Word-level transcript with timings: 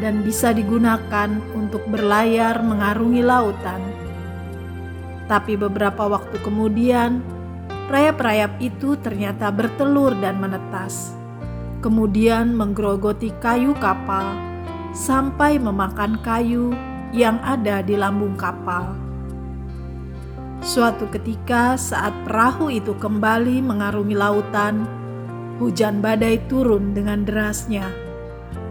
dan 0.00 0.24
bisa 0.24 0.56
digunakan 0.56 1.28
untuk 1.52 1.84
berlayar 1.84 2.64
mengarungi 2.64 3.20
lautan. 3.20 3.80
Tapi 5.28 5.56
beberapa 5.56 6.08
waktu 6.08 6.36
kemudian, 6.40 7.41
Rayap-rayap 7.92 8.56
itu 8.64 8.96
ternyata 9.04 9.52
bertelur 9.52 10.16
dan 10.16 10.40
menetas, 10.40 11.12
kemudian 11.84 12.56
menggerogoti 12.56 13.28
kayu 13.36 13.76
kapal 13.76 14.32
sampai 14.96 15.60
memakan 15.60 16.16
kayu 16.24 16.72
yang 17.12 17.36
ada 17.44 17.84
di 17.84 17.92
lambung 17.92 18.32
kapal. 18.40 18.96
Suatu 20.64 21.04
ketika, 21.12 21.76
saat 21.76 22.16
perahu 22.24 22.72
itu 22.72 22.96
kembali 22.96 23.60
mengarungi 23.60 24.16
lautan, 24.16 24.88
hujan 25.60 26.00
badai 26.00 26.40
turun 26.48 26.96
dengan 26.96 27.28
derasnya, 27.28 27.92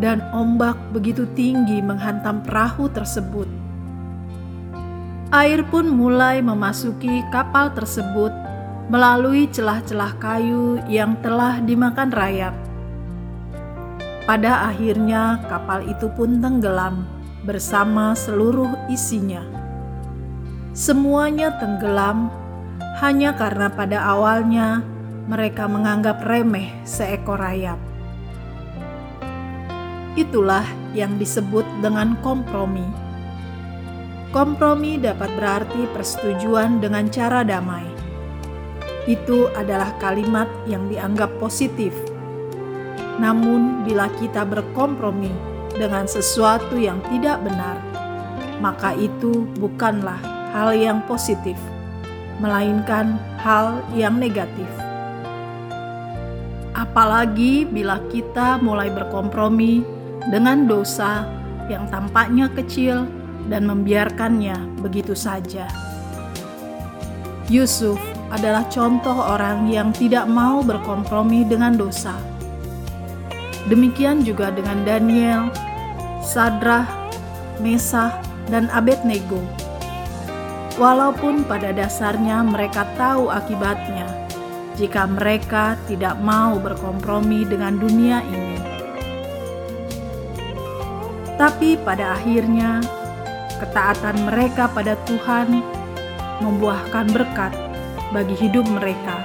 dan 0.00 0.24
ombak 0.32 0.80
begitu 0.96 1.28
tinggi 1.36 1.84
menghantam 1.84 2.40
perahu 2.40 2.88
tersebut. 2.88 3.44
Air 5.36 5.68
pun 5.68 5.92
mulai 5.92 6.40
memasuki 6.40 7.20
kapal 7.28 7.76
tersebut 7.76 8.51
melalui 8.92 9.48
celah-celah 9.48 10.20
kayu 10.20 10.76
yang 10.84 11.16
telah 11.24 11.64
dimakan 11.64 12.12
rayap. 12.12 12.52
Pada 14.28 14.68
akhirnya, 14.68 15.40
kapal 15.48 15.88
itu 15.88 16.12
pun 16.12 16.44
tenggelam 16.44 17.08
bersama 17.40 18.12
seluruh 18.12 18.68
isinya. 18.92 19.40
Semuanya 20.76 21.56
tenggelam 21.56 22.28
hanya 23.00 23.32
karena 23.32 23.72
pada 23.72 24.12
awalnya 24.12 24.84
mereka 25.24 25.64
menganggap 25.64 26.20
remeh 26.28 26.68
seekor 26.84 27.40
rayap. 27.40 27.80
Itulah 30.20 30.68
yang 30.92 31.16
disebut 31.16 31.64
dengan 31.80 32.20
kompromi. 32.20 32.84
Kompromi 34.36 35.00
dapat 35.00 35.32
berarti 35.32 35.88
persetujuan 35.96 36.84
dengan 36.84 37.08
cara 37.08 37.40
damai 37.40 37.91
itu 39.10 39.50
adalah 39.58 39.90
kalimat 39.98 40.46
yang 40.70 40.86
dianggap 40.86 41.30
positif. 41.42 41.90
Namun, 43.18 43.82
bila 43.82 44.06
kita 44.22 44.46
berkompromi 44.46 45.30
dengan 45.74 46.06
sesuatu 46.06 46.78
yang 46.78 47.02
tidak 47.10 47.42
benar, 47.42 47.78
maka 48.62 48.94
itu 48.94 49.46
bukanlah 49.58 50.18
hal 50.54 50.70
yang 50.76 51.02
positif, 51.10 51.58
melainkan 52.38 53.18
hal 53.42 53.82
yang 53.96 54.16
negatif. 54.22 54.68
Apalagi 56.72 57.68
bila 57.68 58.00
kita 58.08 58.56
mulai 58.62 58.88
berkompromi 58.88 59.84
dengan 60.30 60.64
dosa 60.70 61.26
yang 61.66 61.84
tampaknya 61.90 62.48
kecil 62.54 63.04
dan 63.50 63.66
membiarkannya 63.66 64.56
begitu 64.80 65.12
saja. 65.12 65.66
Yusuf 67.50 67.98
adalah 68.32 68.64
contoh 68.72 69.12
orang 69.12 69.68
yang 69.68 69.92
tidak 69.92 70.24
mau 70.24 70.64
berkompromi 70.64 71.44
dengan 71.44 71.76
dosa. 71.76 72.16
Demikian 73.68 74.24
juga 74.24 74.48
dengan 74.48 74.82
Daniel, 74.82 75.52
Sadrah, 76.24 76.88
Mesah, 77.60 78.16
dan 78.48 78.72
Abednego. 78.72 79.38
Walaupun 80.80 81.44
pada 81.44 81.70
dasarnya 81.70 82.40
mereka 82.40 82.88
tahu 82.96 83.28
akibatnya 83.28 84.08
jika 84.80 85.04
mereka 85.04 85.76
tidak 85.84 86.16
mau 86.24 86.56
berkompromi 86.56 87.44
dengan 87.44 87.76
dunia 87.76 88.24
ini. 88.24 88.58
Tapi 91.36 91.76
pada 91.84 92.16
akhirnya, 92.16 92.80
ketaatan 93.60 94.16
mereka 94.24 94.72
pada 94.72 94.96
Tuhan 95.04 95.60
membuahkan 96.40 97.06
berkat 97.12 97.61
bagi 98.12 98.36
hidup 98.36 98.68
mereka. 98.68 99.24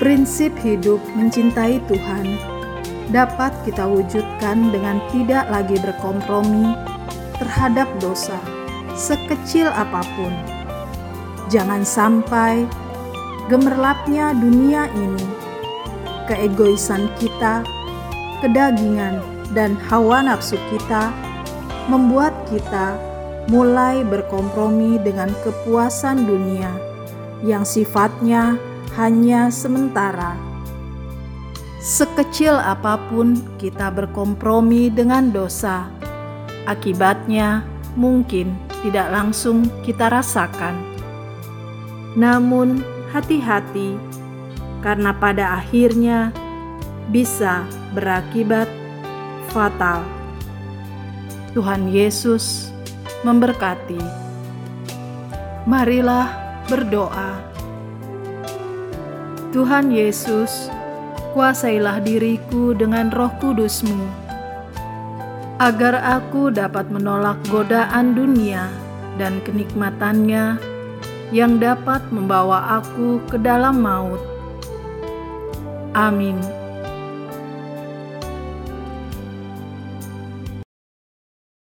Prinsip 0.00 0.56
hidup 0.64 1.02
mencintai 1.12 1.82
Tuhan 1.84 2.26
dapat 3.12 3.52
kita 3.66 3.84
wujudkan 3.84 4.72
dengan 4.72 5.02
tidak 5.12 5.44
lagi 5.50 5.76
berkompromi 5.82 6.72
terhadap 7.36 7.90
dosa, 8.00 8.38
sekecil 8.96 9.68
apa 9.68 10.00
pun. 10.16 10.32
Jangan 11.50 11.82
sampai 11.82 12.64
gemerlapnya 13.50 14.32
dunia 14.38 14.86
ini, 14.94 15.26
keegoisan 16.30 17.10
kita, 17.18 17.66
kedagingan, 18.40 19.18
dan 19.50 19.74
hawa 19.90 20.22
nafsu 20.22 20.54
kita 20.70 21.10
membuat 21.90 22.30
kita 22.46 22.94
mulai 23.48 24.04
berkompromi 24.04 25.00
dengan 25.00 25.32
kepuasan 25.40 26.28
dunia 26.28 26.68
yang 27.40 27.64
sifatnya 27.64 28.60
hanya 29.00 29.48
sementara. 29.48 30.36
Sekecil 31.80 32.52
apa 32.52 33.00
pun 33.08 33.40
kita 33.56 33.88
berkompromi 33.88 34.92
dengan 34.92 35.32
dosa, 35.32 35.88
akibatnya 36.68 37.64
mungkin 37.96 38.52
tidak 38.84 39.08
langsung 39.08 39.64
kita 39.80 40.12
rasakan. 40.12 40.76
Namun, 42.20 42.84
hati-hati, 43.16 43.96
karena 44.84 45.16
pada 45.16 45.56
akhirnya 45.56 46.36
bisa 47.08 47.64
berakibat 47.96 48.68
fatal. 49.50 50.04
Tuhan 51.56 51.90
Yesus 51.90 52.70
memberkati. 53.26 54.00
Marilah 55.68 56.28
berdoa. 56.66 57.40
Tuhan 59.50 59.90
Yesus, 59.90 60.70
kuasailah 61.34 62.00
diriku 62.06 62.72
dengan 62.72 63.10
roh 63.10 63.34
kudusmu, 63.42 64.06
agar 65.58 65.98
aku 66.00 66.54
dapat 66.54 66.86
menolak 66.88 67.36
godaan 67.50 68.14
dunia 68.14 68.70
dan 69.18 69.42
kenikmatannya 69.42 70.56
yang 71.34 71.58
dapat 71.58 72.00
membawa 72.14 72.78
aku 72.78 73.18
ke 73.26 73.36
dalam 73.42 73.82
maut. 73.82 74.22
Amin. 75.94 76.59